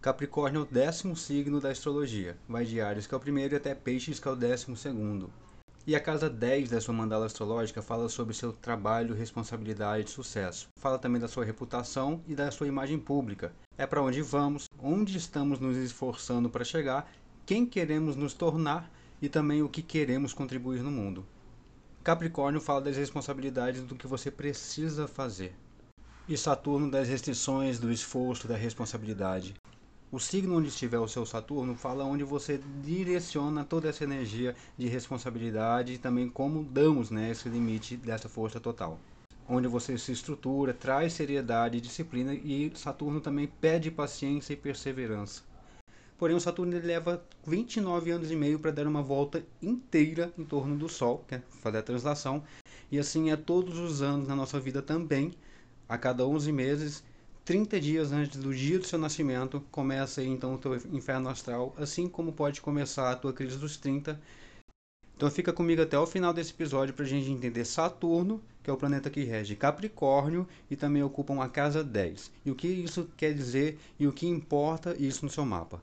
[0.00, 2.34] Capricórnio é o décimo signo da astrologia.
[2.48, 5.30] Vai de Ares, que é o primeiro, até Peixes, que é o décimo segundo.
[5.86, 10.68] E a casa 10 da sua mandala astrológica fala sobre seu trabalho, responsabilidade e sucesso.
[10.78, 13.52] Fala também da sua reputação e da sua imagem pública.
[13.76, 17.12] É para onde vamos, onde estamos nos esforçando para chegar,
[17.44, 18.90] quem queremos nos tornar
[19.20, 21.26] e também o que queremos contribuir no mundo.
[22.02, 25.54] Capricórnio fala das responsabilidades do que você precisa fazer.
[26.26, 29.54] E Saturno das restrições, do esforço, da responsabilidade.
[30.12, 34.88] O signo onde estiver o seu Saturno fala onde você direciona toda essa energia de
[34.88, 38.98] responsabilidade e também como damos né, esse limite dessa força total.
[39.48, 45.44] Onde você se estrutura, traz seriedade e disciplina e Saturno também pede paciência e perseverança.
[46.18, 50.76] Porém, o Saturno leva 29 anos e meio para dar uma volta inteira em torno
[50.76, 52.42] do Sol, que é fazer a translação,
[52.90, 55.32] e assim é todos os anos na nossa vida também,
[55.88, 57.04] a cada 11 meses
[57.44, 61.74] 30 dias antes do dia do seu nascimento, começa aí, então o teu inferno astral,
[61.76, 64.20] assim como pode começar a tua crise dos 30.
[65.16, 68.72] Então fica comigo até o final desse episódio para a gente entender Saturno, que é
[68.72, 72.30] o planeta que rege Capricórnio e também ocupa a casa 10.
[72.44, 75.82] E o que isso quer dizer e o que importa isso no seu mapa.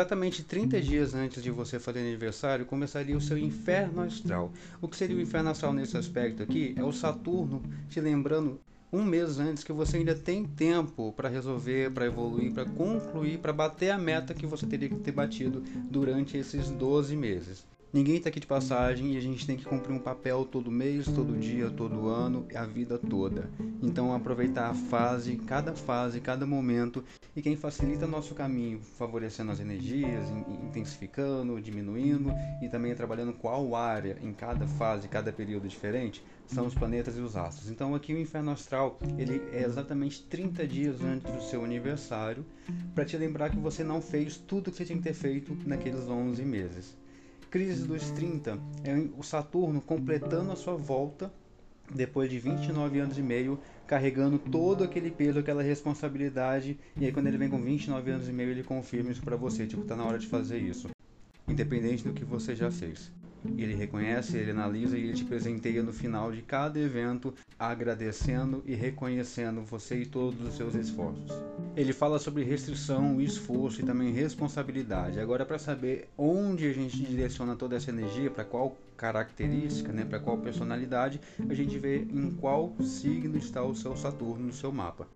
[0.00, 4.50] Exatamente 30 dias antes de você fazer aniversário, começaria o seu inferno astral.
[4.80, 8.58] O que seria o inferno astral nesse aspecto aqui é o Saturno te lembrando
[8.90, 13.52] um mês antes que você ainda tem tempo para resolver, para evoluir, para concluir, para
[13.52, 17.66] bater a meta que você teria que ter batido durante esses 12 meses.
[17.92, 21.06] Ninguém está aqui de passagem e a gente tem que cumprir um papel todo mês,
[21.06, 23.50] todo dia, todo ano, a vida toda.
[23.82, 27.02] Então aproveitar a fase, cada fase, cada momento
[27.34, 30.24] e quem facilita nosso caminho, favorecendo as energias,
[30.64, 32.32] intensificando, diminuindo
[32.62, 37.20] e também trabalhando qual área em cada fase, cada período diferente, são os planetas e
[37.20, 37.72] os astros.
[37.72, 42.46] Então aqui o inferno astral, ele é exatamente 30 dias antes do seu aniversário,
[42.94, 45.58] para te lembrar que você não fez tudo o que você tinha que ter feito
[45.66, 47.00] naqueles 11 meses
[47.50, 51.32] crise dos 30 é o Saturno completando a sua volta
[51.92, 57.26] depois de 29 anos e meio, carregando todo aquele peso, aquela responsabilidade, e aí quando
[57.26, 60.04] ele vem com 29 anos e meio, ele confirma isso para você, tipo, tá na
[60.04, 60.88] hora de fazer isso,
[61.48, 63.10] independente do que você já fez.
[63.56, 68.74] Ele reconhece, ele analisa e ele te presenteia no final de cada evento, agradecendo e
[68.74, 71.30] reconhecendo você e todos os seus esforços.
[71.76, 75.20] Ele fala sobre restrição, esforço e também responsabilidade.
[75.20, 80.20] Agora, para saber onde a gente direciona toda essa energia, para qual característica, né, para
[80.20, 85.06] qual personalidade, a gente vê em qual signo está o seu Saturno no seu mapa.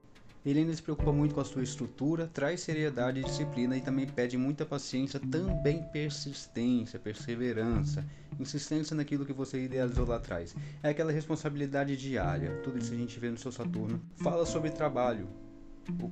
[0.45, 4.07] Ele ainda se preocupa muito com a sua estrutura, traz seriedade e disciplina e também
[4.07, 8.05] pede muita paciência, também persistência, perseverança,
[8.39, 10.55] insistência naquilo que você idealizou lá atrás.
[10.83, 14.03] É aquela responsabilidade diária, tudo isso a gente vê no seu Saturno.
[14.17, 15.29] Fala sobre trabalho,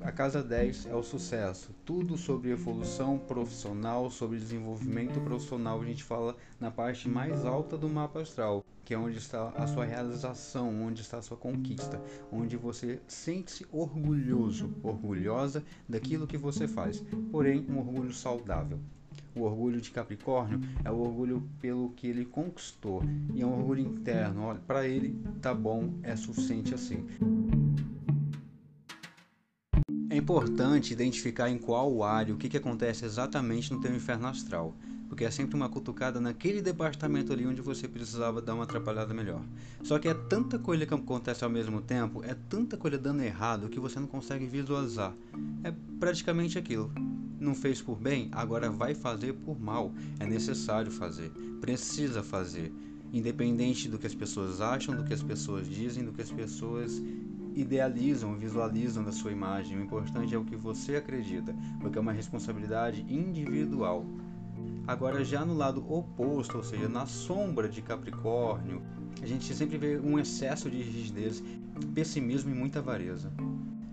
[0.03, 1.75] a casa 10 é o sucesso.
[1.84, 7.88] Tudo sobre evolução profissional, sobre desenvolvimento profissional, a gente fala na parte mais alta do
[7.88, 12.00] mapa astral, que é onde está a sua realização, onde está a sua conquista,
[12.31, 18.78] onde você sente-se orgulhoso, orgulhosa daquilo que você faz, porém um orgulho saudável.
[19.34, 23.03] O orgulho de Capricórnio é o orgulho pelo que ele conquistou
[23.34, 24.43] e é um orgulho interno.
[24.43, 27.06] Olha, para ele tá bom, é suficiente assim.
[30.12, 34.77] É importante identificar em qual área o que, que acontece exatamente no teu inferno astral,
[35.09, 39.41] porque é sempre uma cutucada naquele departamento ali onde você precisava dar uma atrapalhada melhor.
[39.83, 43.71] Só que é tanta coisa que acontece ao mesmo tempo, é tanta coisa dando errado
[43.71, 45.15] que você não consegue visualizar.
[45.65, 46.93] É praticamente aquilo.
[47.41, 49.94] Não fez por bem, agora vai fazer por mal.
[50.21, 52.71] É necessário fazer, precisa fazer.
[53.15, 57.00] Independente do que as pessoas acham, do que as pessoas dizem, do que as pessoas
[57.54, 59.78] idealizam, visualizam da sua imagem.
[59.78, 64.04] O importante é o que você acredita, porque é uma responsabilidade individual.
[64.86, 68.82] Agora, já no lado oposto, ou seja, na sombra de Capricórnio,
[69.20, 71.43] a gente sempre vê um excesso de rigidez,
[71.94, 73.32] pessimismo e muita avareza.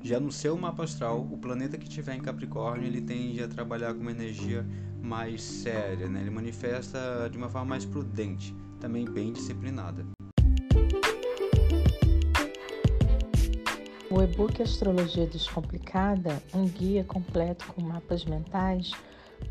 [0.01, 3.93] Já no seu mapa astral, o planeta que tiver em Capricórnio, ele tende a trabalhar
[3.93, 4.65] com uma energia
[5.01, 6.21] mais séria, né?
[6.21, 10.05] ele manifesta de uma forma mais prudente, também bem disciplinada.
[14.11, 18.91] O e-book Astrologia Descomplicada, um guia completo com mapas mentais,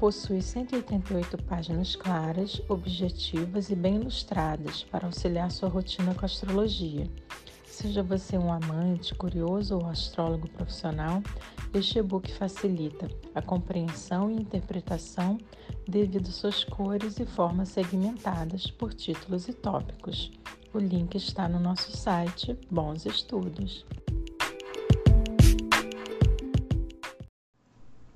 [0.01, 7.09] possui 188 páginas claras, objetivas e bem ilustradas para auxiliar sua rotina com a astrologia.
[7.65, 11.23] Seja você um amante, curioso ou astrólogo profissional,
[11.73, 15.39] este e-book facilita a compreensão e interpretação
[15.87, 20.33] devido suas cores e formas segmentadas por títulos e tópicos.
[20.75, 22.59] O link está no nosso site.
[22.69, 23.87] Bons estudos!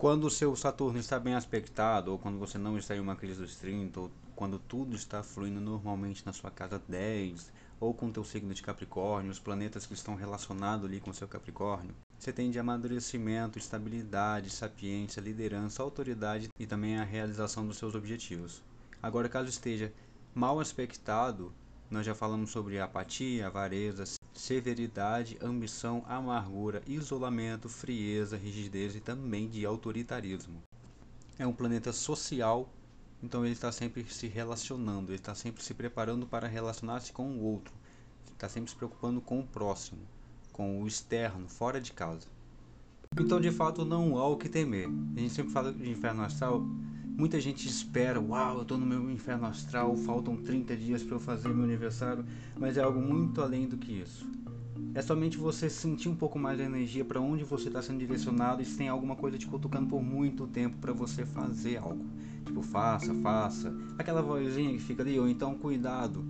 [0.03, 3.41] Quando o seu Saturno está bem aspectado, ou quando você não está em uma crise
[3.41, 8.13] dos 30, ou quando tudo está fluindo normalmente na sua casa 10, ou com o
[8.13, 12.33] teu signo de Capricórnio, os planetas que estão relacionados ali com o seu Capricórnio, você
[12.33, 18.61] tem de amadurecimento, estabilidade, sapiência, liderança, autoridade e também a realização dos seus objetivos.
[19.01, 19.93] Agora, caso esteja
[20.35, 21.53] mal aspectado,
[21.89, 24.03] nós já falamos sobre apatia, avareza,
[24.33, 30.63] severidade, ambição, amargura, isolamento, frieza, rigidez e também de autoritarismo.
[31.39, 32.69] É um planeta social,
[33.23, 37.43] então ele está sempre se relacionando, ele está sempre se preparando para relacionar-se com o
[37.43, 37.73] outro,
[38.33, 40.01] está sempre se preocupando com o próximo,
[40.53, 42.27] com o externo, fora de casa.
[43.19, 44.89] Então, de fato, não há o que temer.
[44.89, 46.65] A gente sempre fala de inferno astral,
[47.17, 51.21] Muita gente espera, uau, eu estou no meu inferno astral, faltam 30 dias para eu
[51.21, 52.25] fazer meu aniversário,
[52.59, 54.27] mas é algo muito além do que isso.
[54.95, 58.63] É somente você sentir um pouco mais a energia para onde você está sendo direcionado
[58.63, 62.05] e se tem alguma coisa te cutucando por muito tempo para você fazer algo.
[62.45, 63.73] Tipo, faça, faça.
[63.99, 66.25] Aquela vozinha que fica ali, ou então cuidado.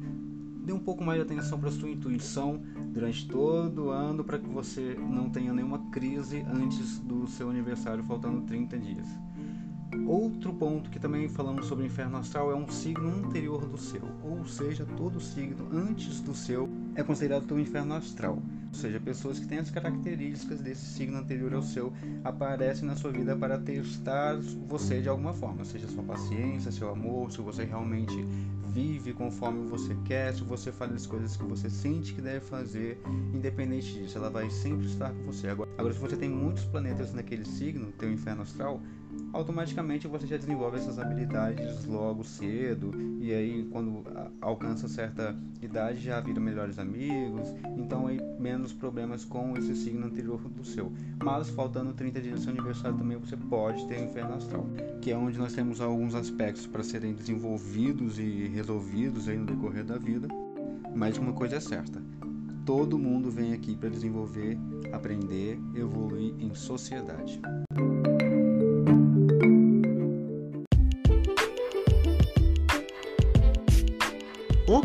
[0.65, 2.61] Dê um pouco mais de atenção para sua intuição
[2.93, 8.05] durante todo o ano para que você não tenha nenhuma crise antes do seu aniversário,
[8.05, 9.09] faltando 30 dias.
[10.07, 14.03] Outro ponto que também falamos sobre o inferno astral é um signo anterior do seu,
[14.25, 18.35] ou seja, todo signo antes do seu é considerado teu inferno astral.
[18.69, 21.93] Ou seja, pessoas que têm as características desse signo anterior ao seu
[22.25, 27.31] aparecem na sua vida para testar você de alguma forma, seja sua paciência, seu amor,
[27.31, 28.17] se você realmente
[28.73, 32.99] vive conforme você quer, se você faz as coisas que você sente que deve fazer,
[33.35, 35.49] independente disso, ela vai sempre estar com você.
[35.49, 38.81] Agora, agora se você tem muitos planetas naquele signo, teu inferno astral,
[39.33, 44.05] automaticamente você já desenvolve essas habilidades logo cedo e aí quando
[44.41, 50.41] alcança certa idade já vira melhores amigos, então aí menos problemas com esse signo anterior
[50.49, 50.93] do seu.
[51.23, 54.67] Mas faltando 30 dias do seu aniversário também você pode ter o inferno astral,
[55.01, 59.85] que é onde nós temos alguns aspectos para serem desenvolvidos e resolvidos aí no decorrer
[59.85, 60.29] da vida.
[60.95, 62.03] Mas uma coisa é certa,
[62.67, 64.59] todo mundo vem aqui para desenvolver,
[64.93, 67.41] aprender, evoluir em sociedade.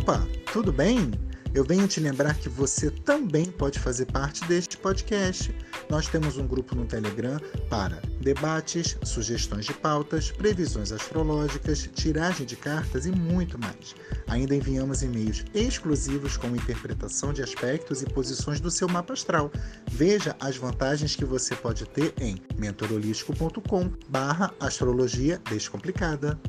[0.08, 0.24] Opa,
[0.54, 1.12] tudo bem?
[1.54, 5.54] Eu venho te lembrar que você também pode fazer parte deste podcast.
[5.90, 7.38] Nós temos um grupo no Telegram
[7.70, 13.94] para debates, sugestões de pautas, previsões astrológicas, tiragem de cartas e muito mais.
[14.28, 19.52] Ainda enviamos e-mails exclusivos com interpretação de aspectos e posições do seu mapa astral.
[19.92, 26.40] Veja as vantagens que você pode ter em mentorolístico.com/astrologia descomplicada.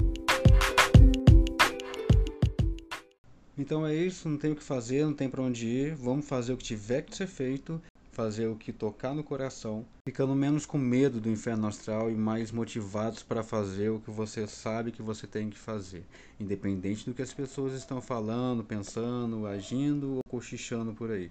[3.68, 5.94] Então é isso, não tem o que fazer, não tem para onde ir.
[5.94, 7.78] Vamos fazer o que tiver que ser feito,
[8.12, 12.50] fazer o que tocar no coração, ficando menos com medo do inferno astral e mais
[12.50, 16.02] motivados para fazer o que você sabe que você tem que fazer,
[16.40, 21.28] independente do que as pessoas estão falando, pensando, agindo ou cochichando por aí.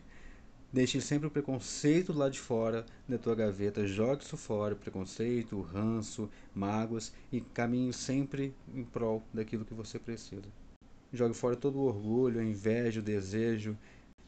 [0.72, 6.30] Deixe sempre o preconceito lá de fora da tua gaveta, jogue isso fora, preconceito, ranço,
[6.54, 10.67] mágoas e caminhe sempre em prol daquilo que você precisa.
[11.14, 13.78] Jogue fora todo o orgulho, a inveja, o desejo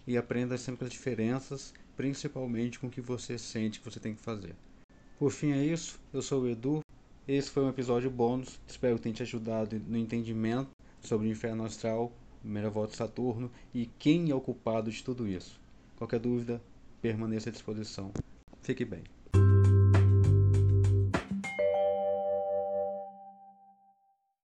[0.07, 4.21] e aprenda sempre as diferenças, principalmente com o que você sente que você tem que
[4.21, 4.55] fazer.
[5.17, 6.79] Por fim é isso, eu sou o Edu.
[7.27, 10.69] Esse foi um episódio bônus, espero que tenha te ajudado no entendimento
[11.01, 12.11] sobre o inferno astral,
[12.41, 15.59] primeira volta de Saturno e quem é o culpado de tudo isso.
[15.97, 16.61] Qualquer dúvida,
[17.01, 18.11] permaneça à disposição.
[18.63, 19.03] Fique bem.